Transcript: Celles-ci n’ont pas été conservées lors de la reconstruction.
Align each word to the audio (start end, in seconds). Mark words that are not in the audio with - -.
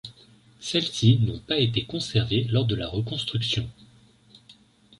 Celles-ci 0.59 1.19
n’ont 1.19 1.37
pas 1.41 1.59
été 1.59 1.85
conservées 1.85 2.45
lors 2.45 2.65
de 2.65 2.73
la 2.73 2.87
reconstruction. 2.87 3.69